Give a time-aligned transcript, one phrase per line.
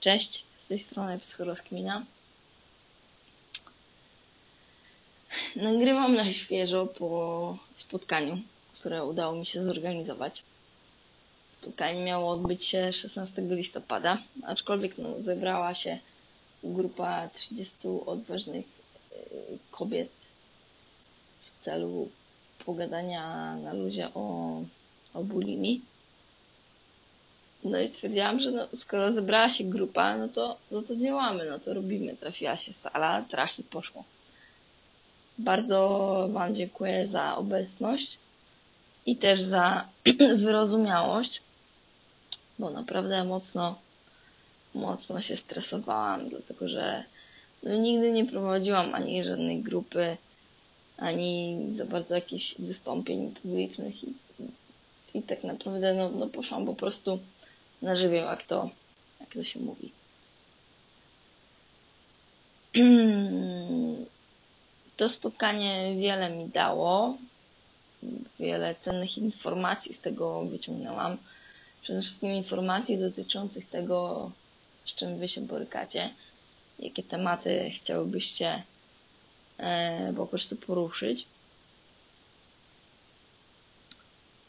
[0.00, 2.04] Cześć, z tej strony Psychorozkmina.
[5.56, 8.38] Nagrywam na świeżo po spotkaniu,
[8.74, 10.42] które udało mi się zorganizować.
[11.60, 15.98] Spotkanie miało odbyć się 16 listopada, aczkolwiek no, zebrała się
[16.64, 17.76] grupa 30
[18.06, 18.66] odważnych
[19.12, 20.10] y, kobiet
[21.60, 22.08] w celu
[22.66, 24.54] pogadania na luzie o,
[25.14, 25.89] o bulimii.
[27.64, 31.58] No i stwierdziłam, że no, skoro zebrała się grupa, no to, no to działamy, no
[31.58, 32.16] to robimy.
[32.16, 34.04] Trafiła się sala, trach i poszło.
[35.38, 38.18] Bardzo Wam dziękuję za obecność
[39.06, 39.88] i też za
[40.44, 41.42] wyrozumiałość,
[42.58, 43.78] bo naprawdę mocno,
[44.74, 47.04] mocno się stresowałam, dlatego że
[47.62, 50.16] no, nigdy nie prowadziłam ani żadnej grupy,
[50.96, 54.14] ani za bardzo jakichś wystąpień publicznych i,
[55.14, 57.18] i tak naprawdę no, no poszłam po prostu
[57.82, 58.70] na żywioł, jak to,
[59.20, 59.92] jak to się mówi.
[64.96, 67.16] To spotkanie wiele mi dało.
[68.40, 71.16] Wiele cennych informacji z tego wyciągnęłam.
[71.82, 74.30] Przede wszystkim informacji dotyczących tego,
[74.86, 76.10] z czym Wy się borykacie,
[76.78, 78.62] jakie tematy chciałybyście
[79.58, 81.26] e, po prostu poruszyć.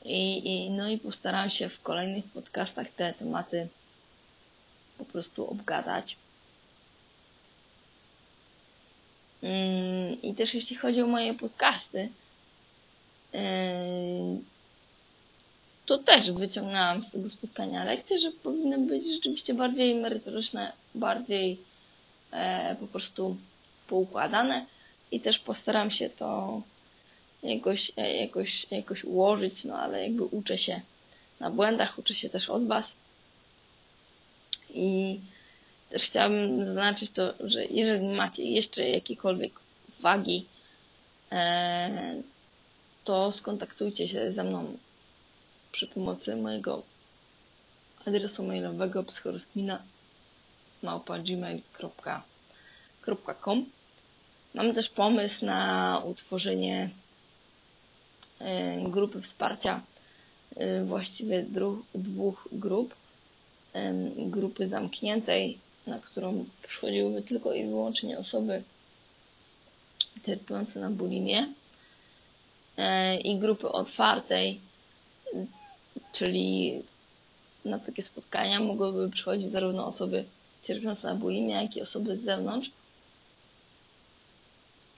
[0.06, 3.68] I, i, no i postaram się w kolejnych podcastach te tematy
[4.98, 6.18] po prostu obgadać.
[9.44, 12.10] Mm, I też jeśli chodzi o moje podcasty,
[13.34, 13.40] yy,
[15.86, 21.60] to też wyciągnęłam z tego spotkania lekcje, że powinny być rzeczywiście bardziej merytoryczne, bardziej
[22.32, 23.38] e, po prostu
[23.88, 24.66] poukładane
[25.12, 26.62] i też postaram się to
[27.44, 30.82] jakoś, e, jakoś, jakoś ułożyć, no ale jakby uczę się
[31.40, 32.96] na błędach, uczę się też od Was.
[34.70, 35.20] I
[35.90, 39.54] też chciałabym zaznaczyć to, że jeżeli macie jeszcze jakiekolwiek
[40.00, 40.46] uwagi,
[41.32, 42.22] e,
[43.04, 44.78] to skontaktujcie się ze mną
[45.72, 46.84] przy pomocy mojego
[48.06, 49.84] adresu mailowego psychorozkmina
[51.26, 52.22] gmail.com
[54.54, 56.90] Mam też pomysł na utworzenie
[58.84, 59.82] grupy wsparcia,
[60.56, 61.46] e, właściwie
[61.96, 62.96] dwóch grup.
[63.74, 65.58] E, grupy zamkniętej,
[65.88, 68.64] na którą przychodziłyby tylko i wyłącznie osoby
[70.26, 71.48] cierpiące na bulimię
[73.24, 74.60] i grupy otwartej,
[76.14, 76.82] czyli
[77.66, 80.24] na takie spotkania mogłyby przychodzić zarówno osoby
[80.64, 82.72] cierpiące na bulimię, jak i osoby z zewnątrz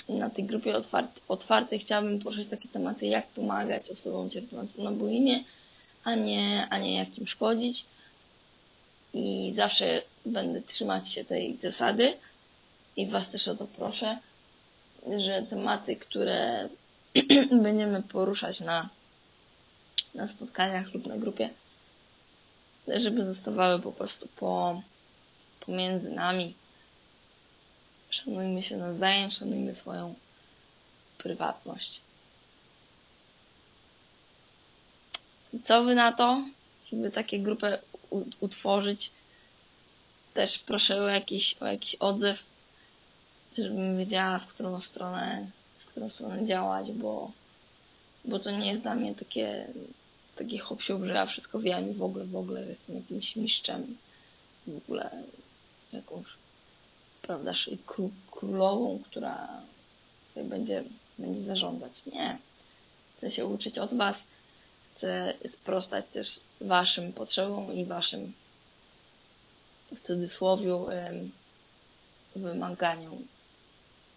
[0.10, 0.74] na tej grupie
[1.28, 5.44] otwartej chciałabym poruszyć takie tematy, jak pomagać osobom cierpiącym na bulimię,
[6.04, 7.86] a nie, a nie jak im szkodzić.
[9.14, 12.14] I zawsze będę trzymać się tej zasady
[12.98, 14.18] i Was też o to proszę,
[15.18, 16.70] że tematy, które
[17.64, 18.90] będziemy poruszać na,
[20.16, 21.50] na spotkaniach lub na grupie,
[22.88, 24.82] żeby zostawały po prostu po,
[25.60, 26.54] pomiędzy nami,
[28.26, 30.16] Szanujmy się nawzajem, szanujmy swoją
[31.18, 32.02] prywatność.
[35.64, 36.46] Co wy na to,
[36.92, 37.80] żeby takie grupę
[38.40, 39.10] utworzyć?
[40.34, 42.40] Też proszę o jakiś, o jakiś odzew,
[43.58, 45.48] żebym wiedziała, w którą stronę,
[45.80, 47.32] w którą stronę działać, bo,
[48.26, 49.68] bo to nie jest dla mnie takie,
[50.36, 53.98] takie hop że ja wszystko wiem i w ogóle, w ogóle jestem jakimś mistrzem,
[54.68, 55.24] w ogóle
[55.94, 56.26] jakąś
[57.24, 57.54] prawda,
[58.32, 59.48] królową, która
[60.36, 60.84] będzie,
[61.20, 62.06] będzie zarządzać.
[62.06, 62.38] Nie.
[63.18, 64.24] Chcę się uczyć od Was.
[64.96, 68.34] Chcę sprostać też Waszym potrzebom i Waszym
[69.96, 70.74] w cudzysłowie
[72.36, 73.28] wymaganiom.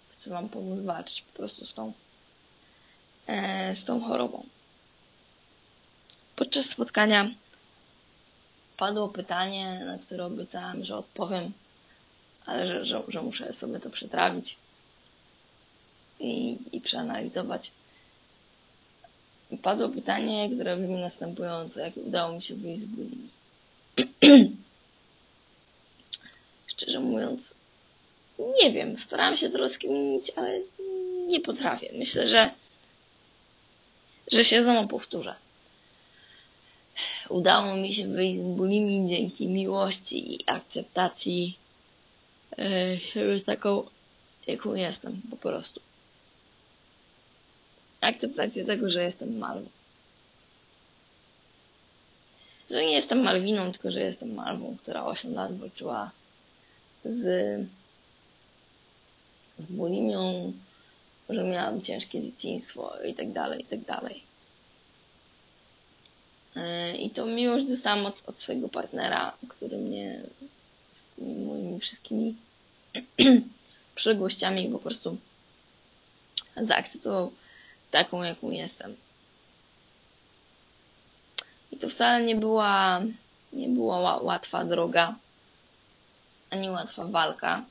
[0.09, 1.93] Chcę Wam pomóc walczyć po prostu z tą,
[3.27, 4.47] e, z tą chorobą.
[6.37, 7.31] Podczas spotkania
[8.77, 11.53] padło pytanie, na które obiecałam, że odpowiem
[12.47, 14.57] ale że, że, że muszę sobie to przetrawić
[16.21, 17.71] i, i przeanalizować.
[19.63, 23.31] Padło pytanie, które brzmi następująco, jak udało mi się wyjść z bulimii.
[26.67, 27.55] Szczerze mówiąc,
[28.39, 30.61] nie wiem, starałam się to rozkminić, ale
[31.27, 31.91] nie potrafię.
[31.99, 32.51] Myślę, że,
[34.33, 35.35] że się znowu powtórzę.
[37.29, 41.59] Udało mi się wyjść z bulimii dzięki miłości i akceptacji
[43.13, 43.85] siebie taką,
[44.47, 45.81] jaką jestem, po prostu.
[48.01, 49.69] Akceptację tego, że jestem malwą.
[52.71, 56.11] Że nie jestem Malwiną, tylko że jestem malwą, która 8 lat walczyła
[57.05, 57.21] z,
[59.59, 60.53] z bulimią,
[61.29, 64.23] że miałam ciężkie dzieciństwo i tak dalej, i tak dalej.
[66.57, 70.21] E, I to miłość dostałam od, od swojego partnera, który mnie
[71.19, 72.37] moimi wszystkimi
[73.95, 75.17] przegłościami po prostu
[76.57, 77.33] zaakceptował
[77.91, 78.97] taką, jaką jestem.
[81.73, 83.03] I to wcale nie była,
[83.53, 85.15] nie była łatwa droga,
[86.51, 87.65] ani łatwa walka.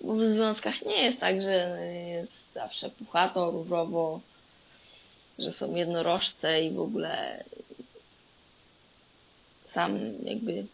[0.00, 4.20] Bo w związkach nie jest tak, że jest zawsze puchato, różowo,
[5.38, 7.44] że są jednorożce i w ogóle
[9.66, 10.66] sam jakby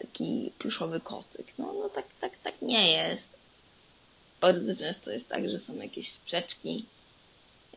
[0.00, 1.46] taki pluszowy kocyk.
[1.58, 3.28] No, no tak, tak, tak nie jest.
[4.40, 6.84] Bardzo często jest tak, że są jakieś sprzeczki,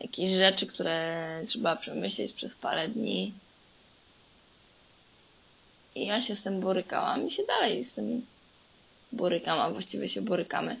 [0.00, 3.32] jakieś rzeczy, które trzeba przemyśleć przez parę dni.
[5.94, 8.26] I ja się z tym borykałam i się dalej z tym
[9.12, 10.76] borykam, a właściwie się borykamy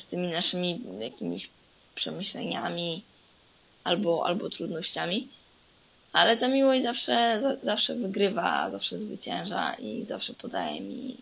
[0.00, 1.48] z tymi naszymi jakimiś
[1.94, 3.02] przemyśleniami
[3.84, 5.28] albo, albo trudnościami.
[6.14, 11.16] Ale ta miłość zawsze, zawsze wygrywa, zawsze zwycięża i zawsze podaje mi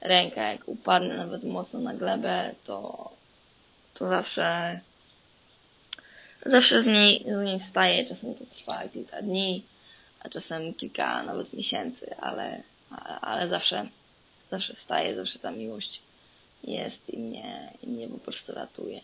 [0.00, 0.52] rękę.
[0.52, 3.10] Jak upadnę nawet mocno na glebę, to,
[3.94, 4.80] to zawsze,
[6.46, 8.04] zawsze z niej, z niej wstaję.
[8.04, 9.62] Czasem to trwa kilka dni,
[10.20, 13.86] a czasem kilka nawet miesięcy, ale, ale, ale zawsze,
[14.50, 16.02] zawsze wstaję, zawsze ta miłość
[16.64, 19.00] jest i mnie, i mnie po prostu ratuje.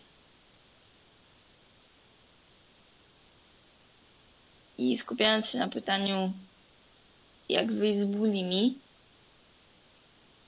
[4.77, 6.31] I skupiając się na pytaniu,
[7.49, 8.77] jak wyjść z bulimi,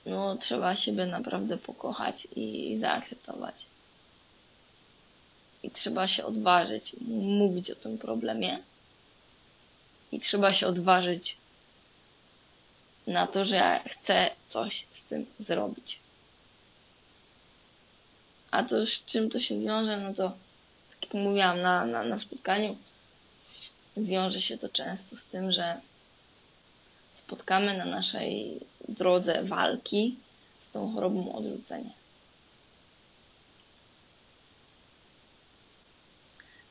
[0.06, 3.54] no trzeba siebie naprawdę pokochać i zaakceptować.
[5.62, 6.96] I trzeba się odważyć
[7.38, 8.58] mówić o tym problemie.
[10.12, 11.36] I trzeba się odważyć
[13.06, 15.98] na to, że ja chcę coś z tym zrobić.
[18.50, 20.32] A to z czym to się wiąże, no to
[20.90, 22.76] tak jak mówiłam na, na, na spotkaniu,
[23.96, 25.80] wiąże się to często z tym, że
[27.26, 30.16] spotkamy na naszej drodze walki
[30.62, 31.90] z tą chorobą odrzucenia.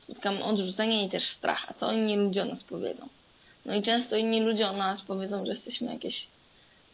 [0.02, 1.66] Spotkamy odrzucenie i też strach.
[1.68, 3.08] A co inni ludzie o nas powiedzą?
[3.64, 6.26] No i często inni ludzie o nas powiedzą, że jesteśmy jakieś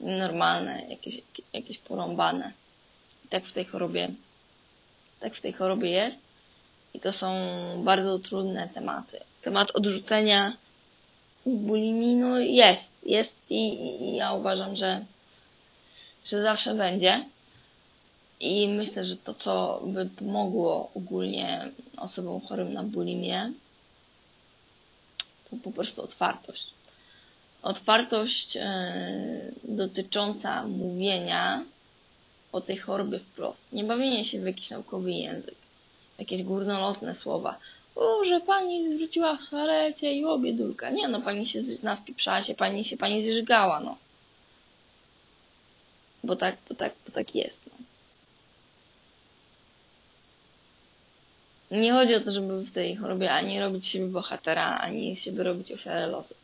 [0.01, 1.21] normalne, jakieś,
[1.53, 2.53] jakieś porąbane.
[3.25, 4.09] I tak w tej chorobie,
[5.21, 6.19] tak w tej chorobie jest.
[6.95, 7.35] I to są
[7.85, 9.21] bardzo trudne tematy.
[9.43, 10.57] Temat odrzucenia
[11.47, 15.05] bulimii, no jest, jest i, i ja uważam, że,
[16.25, 17.25] że zawsze będzie.
[18.41, 23.53] I myślę, że to, co by pomogło ogólnie osobom chorym na bulimię,
[25.51, 26.67] to po prostu otwartość.
[27.63, 28.63] Otwartość yy,
[29.65, 31.65] dotycząca mówienia
[32.53, 33.73] o tej chorobie wprost.
[33.73, 35.55] Nie bawienie się w jakiś naukowy język
[36.19, 37.59] jakieś górnolotne słowa.
[37.97, 40.91] O, że pani zwróciła harecie i obiedulka.
[40.91, 43.97] Nie no, pani się nawpiprzała się, pani się pani zżygała, no.
[46.25, 47.83] Bo tak, bo tak, bo tak jest, no.
[51.79, 55.73] Nie chodzi o to, żeby w tej chorobie ani robić siebie bohatera, ani siebie robić
[55.73, 56.35] ofiarę losu.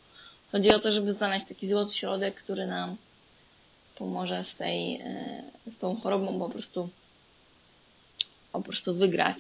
[0.53, 2.97] Chodzi o to, żeby znaleźć taki złoty środek, który nam
[3.95, 6.89] pomoże z tej, e, z tą chorobą po prostu,
[8.53, 9.37] po prostu wygrać.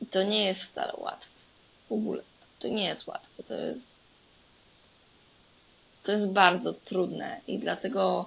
[0.00, 1.30] I to nie jest wcale łatwe.
[1.88, 2.22] W ogóle.
[2.58, 3.42] To nie jest łatwe.
[3.42, 3.88] To jest,
[6.02, 8.26] to jest bardzo trudne i dlatego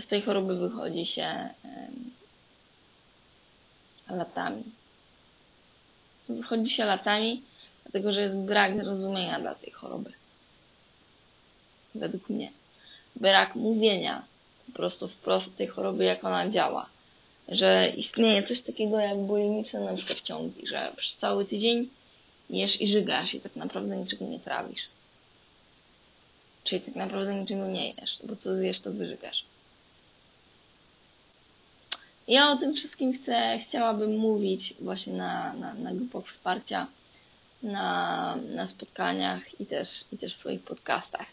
[0.00, 1.48] z tej choroby wychodzi się
[4.08, 4.64] latami.
[6.28, 7.42] Wychodzi się latami,
[7.82, 10.12] dlatego że jest brak zrozumienia dla tej choroby.
[11.94, 12.52] Według mnie.
[13.16, 14.24] Brak mówienia
[14.66, 16.86] po prostu wprost tej choroby, jak ona działa
[17.48, 21.88] że istnieje coś takiego jak bulimiczne na przykład ciągi, że przez cały tydzień
[22.50, 24.82] jesz i żygasz i tak naprawdę niczego nie trawisz.
[26.64, 29.44] Czyli tak naprawdę niczego nie jesz, bo co zjesz, to wyżygasz.
[32.28, 36.86] Ja o tym wszystkim chcę, chciałabym mówić właśnie na, na, na grupach wsparcia,
[37.62, 41.26] na, na spotkaniach i też, i też w swoich podcastach.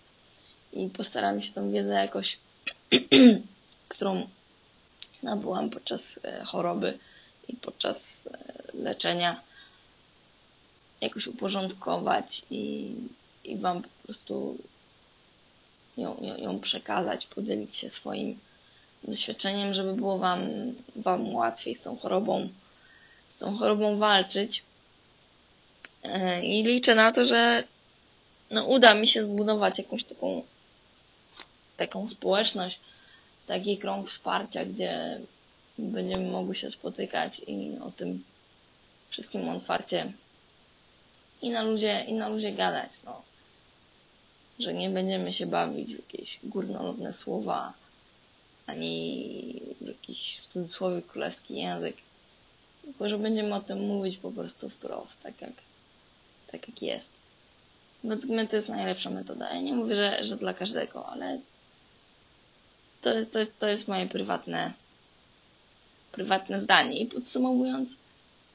[0.73, 2.37] I postaram się tą wiedzę jakoś,
[3.89, 4.27] którą
[5.23, 6.97] nabyłam podczas e, choroby
[7.47, 9.41] i podczas e, leczenia
[11.01, 12.93] jakoś uporządkować i,
[13.43, 14.57] i Wam po prostu
[15.97, 18.39] ją, ją, ją przekazać, podzielić się swoim
[19.03, 20.41] doświadczeniem, żeby było Wam,
[20.95, 22.49] Wam łatwiej z tą chorobą,
[23.29, 24.63] z tą chorobą walczyć.
[26.03, 27.63] E, I liczę na to, że
[28.51, 30.43] no, uda mi się zbudować jakąś taką
[31.77, 32.79] taką społeczność,
[33.47, 35.19] taki krąg wsparcia, gdzie
[35.77, 38.23] będziemy mogły się spotykać i o tym
[39.09, 40.13] wszystkim otwarcie
[41.41, 43.21] i na ludzie, i na ludzie gadać, no.
[44.59, 47.73] Że nie będziemy się bawić w jakieś górnolotne słowa,
[48.67, 51.97] ani w jakiś w cudzysłowie królewski język.
[52.83, 55.53] Tylko, że będziemy o tym mówić po prostu wprost, tak jak,
[56.51, 57.09] tak jak jest.
[58.03, 59.53] Według mnie to jest najlepsza metoda.
[59.53, 61.39] Ja nie mówię, że, że dla każdego, ale
[63.03, 64.73] to jest, to jest, to jest moje prywatne,
[66.11, 66.99] prywatne zdanie.
[66.99, 67.89] I podsumowując,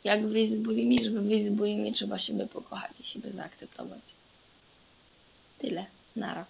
[0.04, 1.04] jak wyjść z bulimii?
[1.04, 4.00] Żeby wyjść z bulimii trzeba siebie pokochać i siebie zaakceptować.
[5.58, 5.86] Tyle.
[6.16, 6.44] Nara.